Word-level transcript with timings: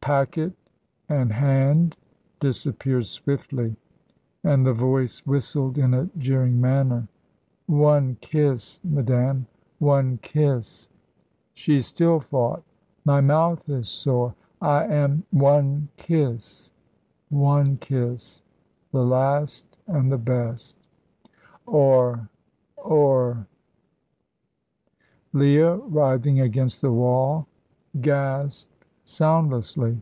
Packet 0.00 0.54
and 1.08 1.30
hand 1.30 1.96
disappeared 2.40 3.06
swiftly, 3.06 3.76
and 4.42 4.66
the 4.66 4.72
voice 4.72 5.24
whistled 5.24 5.78
in 5.78 5.94
a 5.94 6.06
jeering 6.18 6.60
manner. 6.60 7.06
"One 7.68 8.16
kiss, 8.20 8.80
madame, 8.82 9.46
one 9.78 10.16
kiss." 10.18 10.88
She 11.54 11.80
still 11.82 12.18
fought. 12.18 12.64
"My 13.04 13.20
mouth 13.20 13.68
is 13.68 13.88
sore. 13.88 14.34
I 14.60 14.86
am" 14.86 15.22
"One 15.30 15.90
kiss 15.96 16.72
one 17.28 17.76
kiss 17.76 18.42
the 18.90 19.04
last 19.04 19.76
and 19.86 20.10
the 20.10 20.18
best; 20.18 20.76
or 21.66 22.28
or" 22.76 23.46
Leah, 25.34 25.76
writhing 25.76 26.40
against 26.40 26.80
the 26.80 26.90
wall, 26.92 27.46
gasped 28.00 28.72
soundlessly. 29.02 30.00